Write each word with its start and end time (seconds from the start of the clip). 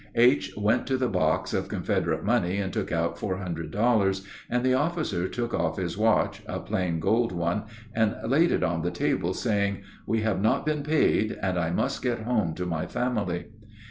H. 0.15 0.51
went 0.57 0.87
to 0.87 0.97
the 0.97 1.07
box 1.07 1.53
of 1.53 1.67
Confederate 1.67 2.23
money 2.23 2.57
and 2.57 2.73
took 2.73 2.91
out 2.91 3.19
four 3.19 3.37
hundred 3.37 3.69
dollars, 3.69 4.25
and 4.49 4.63
the 4.65 4.73
officer 4.73 5.27
took 5.27 5.53
off 5.53 5.77
his 5.77 5.95
watch, 5.95 6.41
a 6.47 6.59
plain 6.59 6.99
gold 6.99 7.31
one, 7.31 7.65
and 7.93 8.15
laid 8.25 8.51
it 8.51 8.63
on 8.63 8.81
the 8.81 8.89
table, 8.89 9.35
saying, 9.35 9.83
"We 10.07 10.21
have 10.21 10.41
not 10.41 10.65
been 10.65 10.81
paid, 10.81 11.37
and 11.39 11.55
I 11.59 11.69
must 11.69 12.01
get 12.01 12.21
home 12.21 12.55
to 12.55 12.65
my 12.65 12.87
family." 12.87 13.49